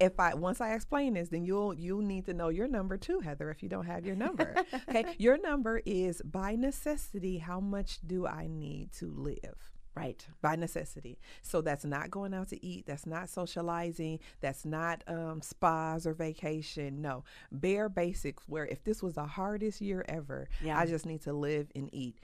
[0.01, 3.21] if I once I explain this, then you'll you'll need to know your number too,
[3.21, 3.51] Heather.
[3.51, 4.55] If you don't have your number,
[4.89, 7.39] okay, your number is by necessity.
[7.39, 9.71] How much do I need to live?
[9.95, 10.27] Right.
[10.41, 11.19] by necessity.
[11.43, 12.87] So that's not going out to eat.
[12.87, 14.21] That's not socializing.
[14.41, 17.03] That's not um, spas or vacation.
[17.03, 18.45] No, bare basics.
[18.49, 20.79] Where if this was the hardest year ever, Yeah.
[20.79, 22.17] I just need to live and eat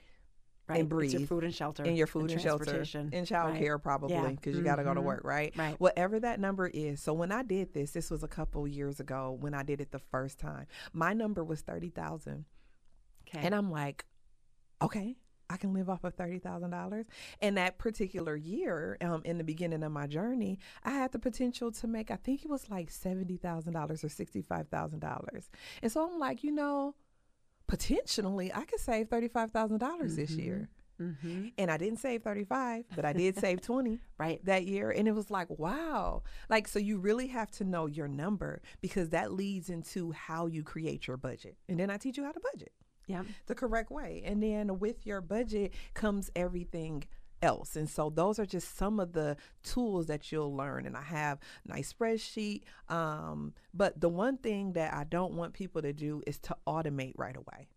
[0.69, 0.79] Right.
[0.81, 1.11] and breathe.
[1.13, 1.83] It's your food and shelter.
[1.83, 3.09] and your food and, shelter transportation.
[3.13, 3.59] and child Right.
[3.61, 4.27] care probably Yeah.
[4.31, 5.05] because you got to go to Mhm.
[5.05, 5.79] work right Right.
[5.79, 9.31] whatever that number is so when i did this this was a couple years ago
[9.39, 12.43] when i did it the first time my number was 30000
[13.29, 13.39] Okay.
[13.45, 14.03] and I'm like,
[14.81, 15.15] okay,
[15.49, 17.05] I can live off of thirty thousand dollars.
[17.41, 21.71] And that particular year, um, in the beginning of my journey, I had the potential
[21.71, 25.49] to make, I think it was like seventy thousand dollars or sixty-five thousand dollars.
[25.81, 26.95] And so I'm like, you know,
[27.67, 30.69] potentially I could save thirty-five thousand dollars this year.
[31.01, 31.47] mm-hmm.
[31.57, 34.43] And I didn't save 35, but I did save 20 Right.
[34.45, 34.89] that year.
[34.89, 36.23] And it was like, wow.
[36.49, 40.63] Like, so you really have to know your number because that leads into how you
[40.63, 41.55] create your budget.
[41.69, 42.71] And then I teach you how to budget
[43.07, 43.23] Yeah.
[43.45, 44.21] the correct way.
[44.25, 47.05] And then with your budget comes everything
[47.41, 47.75] else.
[47.75, 50.85] And so those are just some of the tools that you'll learn.
[50.85, 52.63] And I have nice spreadsheet.
[52.89, 57.13] Um, but the one thing that I don't want people to do is to automate
[57.15, 57.67] right away.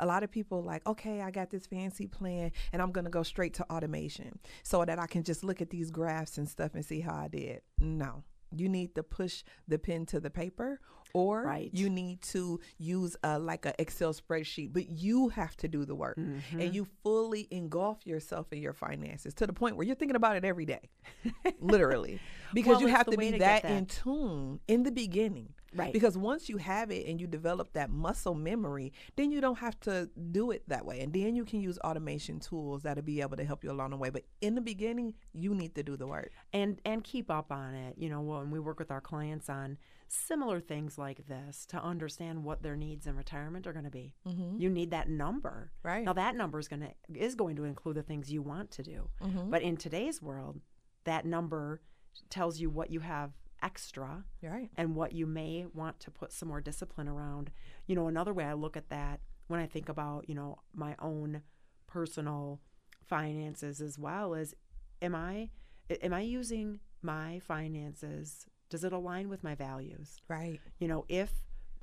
[0.00, 3.10] A lot of people like, okay, I got this fancy plan and I'm going to
[3.10, 6.74] go straight to automation so that I can just look at these graphs and stuff
[6.74, 7.60] and see how I did.
[7.78, 8.24] No.
[8.56, 10.80] You need to push the pen to the paper
[11.14, 11.70] or Right.
[11.72, 15.94] you need to use a, like an Excel spreadsheet, but you have to do the
[15.94, 16.60] work Mm-hmm.
[16.60, 20.36] and you fully engulf yourself in your finances to the point where you're thinking about
[20.36, 20.90] it every day,
[21.60, 22.20] literally,
[22.54, 25.54] because Well, you have to be to get that, in tune in the beginning.
[25.76, 25.92] Right.
[25.92, 29.78] Because once you have it and you develop that muscle memory, then you don't have
[29.80, 31.00] to do it that way.
[31.00, 33.96] And then you can use automation tools that'll be able to help you along the
[33.96, 34.08] way.
[34.10, 36.30] But in the beginning, you need to do the work.
[36.52, 39.76] and and keep up on it you know when we work with our clients on
[40.14, 44.14] similar things like this to understand what their needs in retirement are going to be
[44.26, 44.60] mm-hmm.
[44.60, 46.04] you need that number Right.
[46.04, 48.82] now that number is going to is going to include the things you want to
[48.82, 49.50] do mm-hmm.
[49.50, 50.60] but in today's world
[51.04, 51.80] that number
[52.30, 54.70] tells you what you have extra right.
[54.76, 57.50] and what you may want to put some more discipline around.
[57.86, 60.94] You know, another way I look at that when I think about, you know, my
[61.00, 61.42] own
[61.86, 62.60] personal
[63.02, 64.54] finances as well is
[65.02, 65.50] am I
[66.02, 70.20] am I using my finances does it align with my values?
[70.28, 70.60] Right.
[70.78, 71.30] You know, if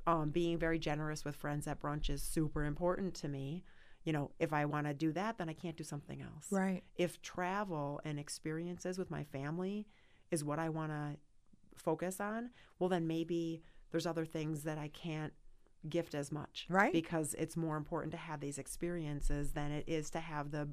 [0.06, 3.64] um, being very generous with friends at brunch is super important to me,
[4.04, 6.82] you know, if I want to do that, then I can't do something else Right.
[6.96, 9.86] if travel and experiences with my family
[10.30, 11.16] is what I want to
[11.76, 15.32] focus on, well, then maybe there's other things that I can't
[15.88, 16.66] gift as much.
[16.68, 16.92] Right.
[16.92, 20.68] Because it's more important to have these experiences than it is to have the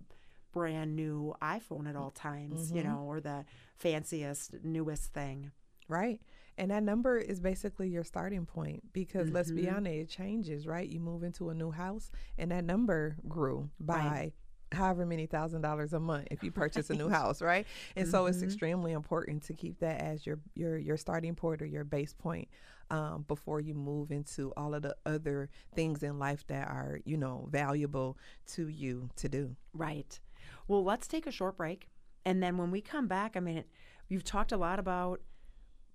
[0.51, 3.45] brand new iPhone at all times, you know, or the
[3.77, 5.51] fanciest, newest thing.
[5.89, 6.21] Right.
[6.57, 10.87] And that number is basically your starting point because let's be honest, it changes, right?
[10.87, 14.33] You move into a new house and that number grew by Right.
[14.73, 17.65] however many thousand dollars a month if you purchase a new house, right?
[17.95, 18.11] And mm-hmm.
[18.11, 18.45] so it's mm-hmm.
[18.47, 22.49] extremely important to keep that as your your your starting point or your base point
[22.91, 27.17] um, before you move into all of the other things in life that are you
[27.17, 29.55] know valuable to you to do.
[29.73, 30.19] Right.
[30.67, 31.87] Well, let's take a short break,
[32.25, 33.63] and then when we come back, I mean,
[34.09, 35.21] you've talked a lot about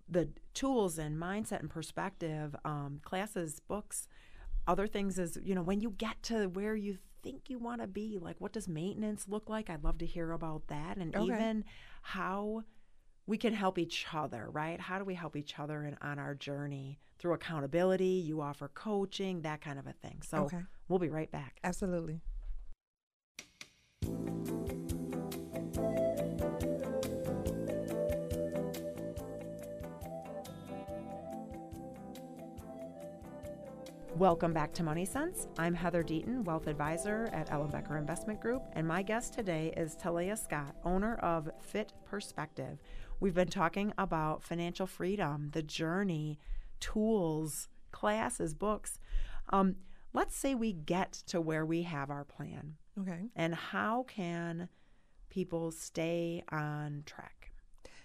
[0.09, 4.07] the tools and mindset and perspective, um, classes, books,
[4.67, 5.19] other things.
[5.19, 8.19] Is you know when you get to where you think you want to be?
[8.21, 9.71] Like, what does maintenance look like?
[9.71, 10.99] I'd love to hear about that.
[10.99, 11.25] And okay.
[11.25, 11.65] even
[12.03, 12.65] how
[13.27, 14.81] we can help each other, right?
[14.81, 18.05] How do we help each other in, on our journey through accountability?
[18.05, 20.21] You offer coaching, that kind of a thing.
[20.23, 20.61] So okay.
[20.89, 21.59] we'll be right back.
[21.65, 22.21] Absolutely.
[34.17, 35.49] Welcome back to Money Sense.
[35.59, 40.39] I'm Heather Deaton, Wealth Advisor at Ellenbecker Investment Group, and my guest today is Talaya
[40.39, 42.79] Scott, owner of FIIT Perspective.
[43.19, 46.39] We've been talking about financial freedom, the journey,
[46.79, 49.01] tools, classes, books.
[49.49, 49.75] Um,
[50.13, 52.77] let's say we get to where we have our plan.
[53.01, 53.31] Okay.
[53.35, 54.69] And how can
[55.29, 57.44] people stay on track?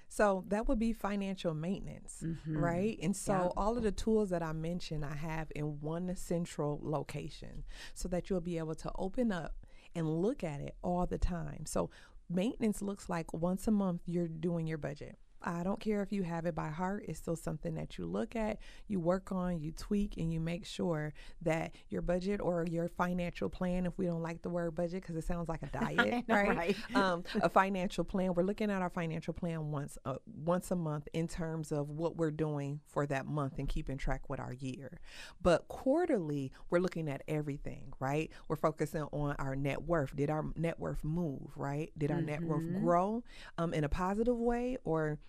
[0.09, 2.57] So that would be financial maintenance, mm-hmm.
[2.57, 2.97] right?
[3.01, 3.49] And so yeah.
[3.55, 8.29] all of the tools that I mentioned, I have in one central location so that
[8.29, 9.53] you'll be able to open up
[9.95, 11.65] and look at it all the time.
[11.65, 11.91] So
[12.27, 15.17] maintenance looks like once a month you're doing your budget.
[15.41, 18.35] I don't care if you have it by heart, it's still something that you look
[18.35, 22.89] at, you work on, you tweak, and you make sure that your budget or your
[22.89, 26.27] financial plan, if we don't like the word budget because it sounds like a diet,
[26.27, 26.57] know, right?
[26.57, 26.77] right.
[26.95, 28.33] um, a financial plan.
[28.33, 32.17] We're looking at our financial plan once uh, once a month in terms of what
[32.17, 34.99] we're doing for that month and keeping track with our year.
[35.41, 38.29] But quarterly, we're looking at everything, right?
[38.47, 40.15] We're focusing on our net worth.
[40.15, 41.91] Did our net worth move, right?
[41.97, 42.25] Did our mm-hmm.
[42.25, 42.83] net worth mm-hmm.
[42.83, 43.23] grow
[43.57, 45.19] um, in a positive way or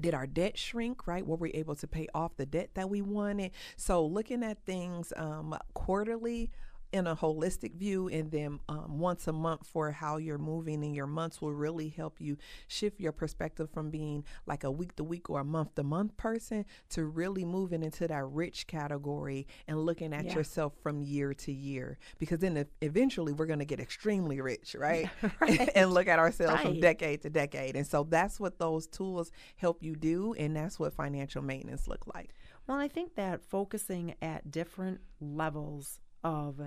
[0.00, 1.26] did our debt shrink right?
[1.26, 3.52] Were we able to pay off the debt that we wanted?
[3.76, 6.50] So looking at things um, quarterly
[6.94, 10.94] in a holistic view and then um, once a month for how you're moving in
[10.94, 12.36] your months will really help you
[12.68, 16.16] shift your perspective from being like a week to week or a month to month
[16.16, 20.34] person to really moving into that rich category and looking at yeah.
[20.36, 25.10] yourself from year to year because then eventually we're going to get extremely rich right,
[25.40, 25.70] right.
[25.74, 26.62] and look at ourselves right.
[26.62, 30.78] from decade to decade and so that's what those tools help you do and that's
[30.78, 32.30] what financial maintenance look like
[32.68, 36.60] well i think that focusing at different levels of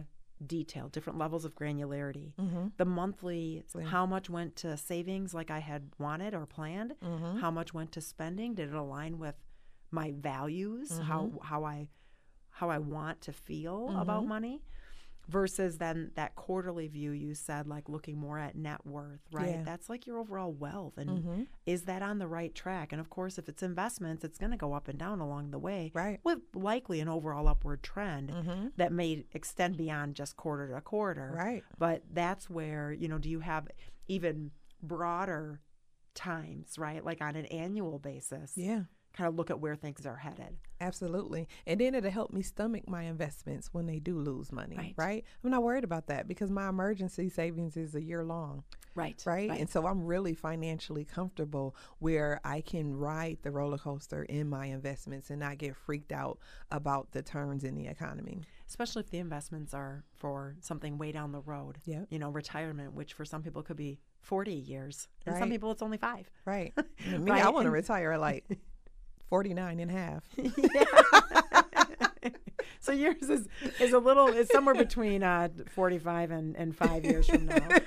[0.46, 2.34] detail, different levels of granularity.
[2.36, 2.68] Mm-hmm.
[2.78, 6.94] The monthly, how much went to savings like I had wanted or planned?
[7.04, 7.40] Mm-hmm.
[7.40, 8.54] How much went to spending?
[8.54, 9.36] Did it align with
[9.92, 10.92] my values?
[10.92, 11.04] Mm-hmm.
[11.04, 11.88] How how I
[12.50, 14.30] how I want to feel about mm-hmm.
[14.30, 14.64] money?
[15.28, 19.50] Versus then that quarterly view you said like looking more at net worth right?
[19.50, 19.64] Yeah.
[19.64, 21.42] that's like your overall wealth and mm-hmm.
[21.66, 22.92] is that on the right track?
[22.92, 25.60] And of course if it's investments it's going to go up and down along the
[25.60, 26.20] way right.
[26.24, 28.68] with likely an overall upward trend mm-hmm.
[28.78, 31.34] that may extend beyond just quarter to quarter.
[31.36, 31.64] Right.
[31.78, 33.68] But that's where you know do you have
[34.08, 34.52] even
[34.82, 35.62] broader
[36.14, 37.04] times right?
[37.04, 38.84] Like on an annual basis yeah
[39.18, 40.58] kind of look at where things are headed.
[40.80, 41.48] Absolutely.
[41.66, 44.94] And then it'll help me stomach my investments when they do lose money, right?
[44.96, 45.26] right?
[45.44, 48.64] I'm not worried about that because my emergency savings is a year long.
[48.94, 49.50] Right, right.
[49.50, 49.60] Right.
[49.60, 54.68] And so I'm really financially comfortable where I can ride the roller coaster in my
[54.68, 56.40] investments and not get freaked out
[56.72, 58.42] about the turns in the economy.
[58.68, 61.78] Especially if the investments are for something way down the road.
[61.86, 62.06] Yeah.
[62.10, 65.08] You know, retirement, which for some people could be 40 years.
[65.26, 65.40] And right.
[65.40, 66.30] some people it's only five.
[66.46, 66.74] Right.
[67.08, 67.46] Me, right?
[67.46, 68.46] I want to retire like
[69.30, 70.24] 49 and a half.
[72.80, 73.48] so yours is,
[73.80, 77.68] is a little, it's somewhere between uh, 45 and, and five years from now.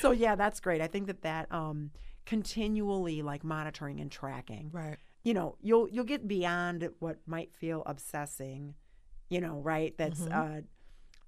[0.00, 0.80] so yeah, that's great.
[0.80, 1.90] I think that that um,
[2.26, 4.70] continually like monitoring and tracking.
[4.72, 4.96] Right.
[5.24, 8.74] You know, you'll you'll get beyond what might feel obsessing,
[9.28, 9.96] you know, right?
[9.96, 10.58] That's mm-hmm.
[10.58, 10.60] uh,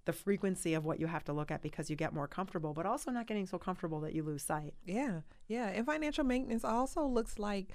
[0.04, 2.86] the frequency of what you have to look at because you get more comfortable, but
[2.86, 4.74] also not getting so comfortable that you lose sight.
[4.84, 5.68] Yeah, yeah.
[5.68, 7.68] And financial maintenance also looks like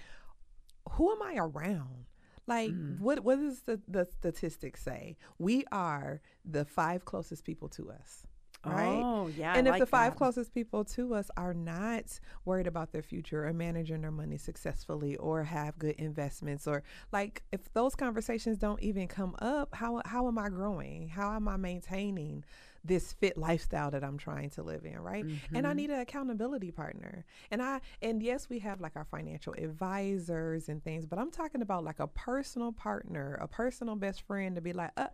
[0.92, 2.06] who am I around?
[2.48, 3.00] Like mm.
[3.00, 5.18] what what does the, the statistics say?
[5.38, 8.26] We are the five closest people to us
[8.66, 9.02] right?
[9.02, 9.54] Oh, yeah.
[9.56, 10.18] And I if like the five that.
[10.18, 15.16] closest people to us are not worried about their future or managing their money successfully
[15.18, 20.28] or have good investments or like if those conversations don't even come up, how how
[20.28, 21.08] am I growing?
[21.08, 22.44] How am I maintaining
[22.84, 25.26] this fit lifestyle that I'm trying to live in, right?
[25.26, 25.56] Mm-hmm.
[25.56, 25.78] And I mm-hmm.
[25.78, 27.26] need an accountability partner.
[27.52, 31.62] And I and yes, we have like our financial advisors and things, but I'm talking
[31.62, 35.08] about like a personal partner, a personal best friend to be like, uh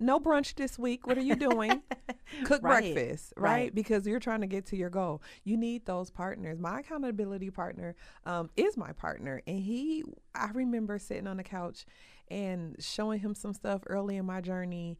[0.00, 1.06] no brunch this week.
[1.06, 1.82] What are you doing?
[2.44, 3.50] Cook Right, breakfast, right?
[3.50, 3.74] right.
[3.74, 5.22] Because you're trying to get to your goal.
[5.44, 6.58] You need those partners.
[6.58, 7.94] My accountability partner
[8.26, 9.42] um, is my partner.
[9.46, 11.84] And he, I remember sitting on the couch
[12.30, 14.98] and showing him some stuff early in my journey.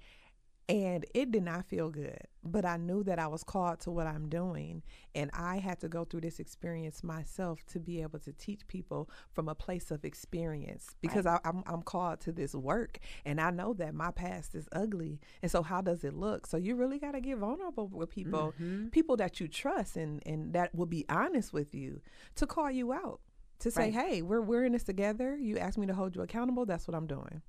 [0.68, 4.06] And it did not feel good, but I knew that I was called to what
[4.06, 4.82] I'm doing.
[5.14, 9.08] And I had to go through this experience myself to be able to teach people
[9.32, 12.98] from a place of experience because I, I'm, I'm called to this work.
[13.24, 15.20] And I know that my past is ugly.
[15.40, 16.46] And so, how does it look?
[16.46, 18.88] So, you really got to get vulnerable with people, mm-hmm.
[18.88, 22.02] people that you trust and, and that will be honest with you
[22.34, 23.20] to call you out.
[23.60, 23.94] To say, Right.
[23.94, 25.36] hey, we're we're in this together.
[25.36, 26.64] You asked me to hold you accountable.
[26.66, 27.42] That's what I'm doing.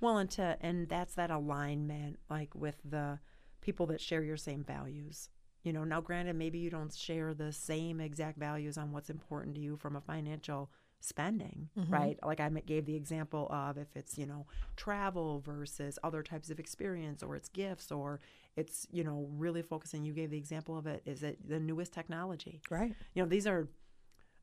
[0.00, 3.18] Well, and to and that's that alignment, like with the
[3.60, 5.28] people that share your same values.
[5.62, 9.54] You know, now granted, maybe you don't share the same exact values on what's important
[9.56, 10.70] to you from a financial
[11.00, 11.92] spending, mm-hmm.
[11.92, 12.18] right?
[12.24, 16.58] Like I gave the example of if it's you know travel versus other types of
[16.58, 18.20] experience, or it's gifts, or
[18.56, 20.04] it's you know really focusing.
[20.04, 21.02] You gave the example of it.
[21.04, 22.60] Is it the newest technology?
[22.70, 22.94] Right.
[23.14, 23.68] You know, these are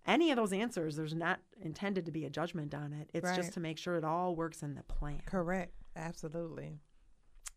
[0.07, 0.95] any of those answers.
[0.95, 3.09] There's not intended to be a judgment on it.
[3.13, 3.35] It's Right.
[3.35, 5.21] just to make sure it all works in the plan.
[5.25, 5.73] Correct.
[5.95, 6.79] Absolutely.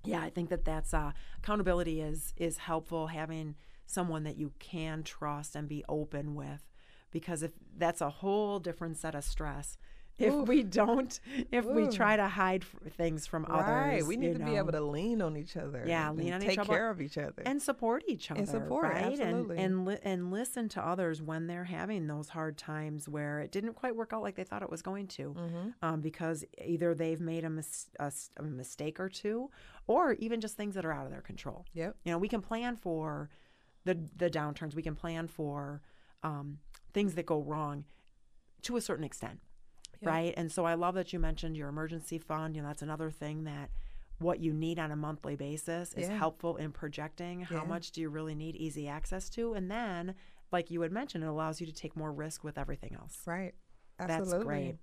[0.05, 3.09] Yeah, I think that that's uh, accountability is is helpful.
[3.09, 3.55] Having
[3.87, 6.67] someone that you can trust and be open with,
[7.11, 9.77] because if that's a whole different set of stress.
[10.21, 11.19] If we don't,
[11.51, 13.93] if we try to hide f- things from Right.
[13.97, 15.85] others, We need to be able to lean on each other.
[15.87, 16.57] Yeah, and lean on each other.
[16.63, 17.43] take care of each other.
[17.47, 19.57] and support each other And support, right absolutely.
[19.59, 23.51] and and, li- and listen to others when they're having those hard times where it
[23.53, 25.69] didn't quite work out like they thought it was going to Mm-hmm.
[25.83, 29.51] um, because either they've made a, mis- a a mistake or two
[29.87, 31.97] or even just things that are out of their control Yep.
[32.05, 33.31] you know we can plan for
[33.85, 35.81] the the downturns we can plan for
[36.23, 36.59] um,
[36.93, 37.85] things that go wrong
[38.63, 39.41] to a certain extent
[40.01, 40.09] Yeah.
[40.09, 43.11] right and so i love that you mentioned your emergency fund you know that's another
[43.11, 43.71] thing that
[44.19, 46.17] what you need on a monthly basis is Yeah.
[46.19, 47.65] helpful in projecting how Yeah.
[47.65, 50.15] much do you really need easy access to and then
[50.53, 53.55] like you had mentioned it allows you to take more risk with everything else Right.
[54.01, 54.33] Absolutely.
[54.33, 54.77] that's great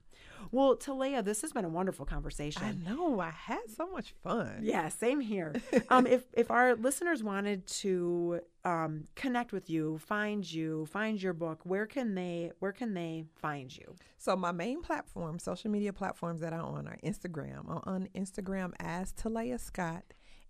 [0.52, 3.20] well Talaya this has been a wonderful conversation I know.
[3.20, 4.60] I had so much fun.
[4.62, 5.56] yeah, same here.
[5.90, 11.34] um, if if our listeners wanted to um, connect with you, find you, find your
[11.34, 13.96] book, where can they where can they find you?
[14.18, 17.70] So my main platform, social media platforms that I'm on are Instagram.
[17.70, 20.04] I'm on Instagram as Talaya Scott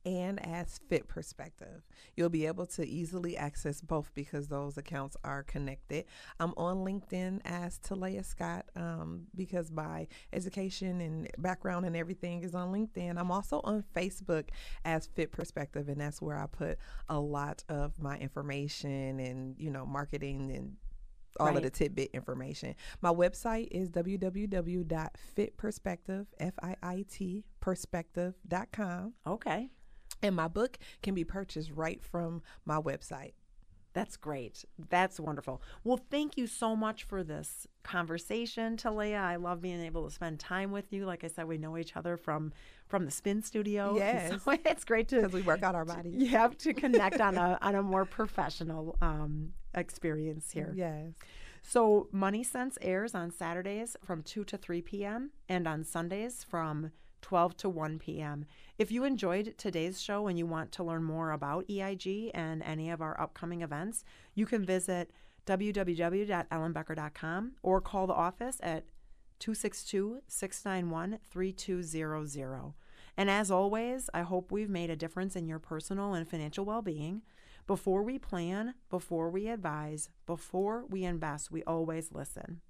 [0.08, 1.84] and as FIIT Perspective.
[2.16, 6.06] You'll be able to easily access both because those accounts are connected.
[6.40, 12.56] I'm on LinkedIn as Talaya Scott um, because my education and background and everything is
[12.56, 13.18] on LinkedIn.
[13.20, 14.46] I'm also on Facebook
[14.86, 16.78] as FIIT Perspective, and that's where I put
[17.10, 20.78] a lot of my information and you know marketing and
[21.40, 21.58] all Right.
[21.58, 22.74] of the tidbit information.
[23.02, 29.14] My website is www.fitperspective, F-I-I-T, perspective.com.
[29.28, 29.70] Okay,
[30.22, 33.34] And my book can be purchased right from my website.
[33.94, 34.64] that's great.
[34.90, 35.60] That's wonderful.
[35.84, 39.20] Well, thank you so much for this conversation, Talaya.
[39.22, 41.06] I love being able to spend time with you.
[41.08, 42.54] Like I said, we know each other from
[42.88, 43.96] from the spin studio.
[43.98, 44.44] Yes.
[44.44, 46.14] so it's great to Because we work out our bodies.
[46.22, 50.74] you have to connect on a on a more professional um, experience here.
[50.76, 51.14] Yes.
[51.64, 55.32] So, Money Sense airs on Saturdays from 2 to 3 p.m.
[55.50, 56.92] and on Sundays from
[57.22, 58.46] 12 to 1 p.m.
[58.78, 62.90] If you enjoyed today's show and you want to learn more about EIG and any
[62.90, 64.04] of our upcoming events,
[64.36, 65.12] you can visit
[65.46, 68.86] www.ellenbecker.com or call the office at
[69.40, 72.74] 262 691 3200.
[73.16, 76.82] And as always, I hope we've made a difference in your personal and financial well
[76.82, 77.24] being.
[77.66, 82.62] Before we plan, before we advise, before we invest, we always listen.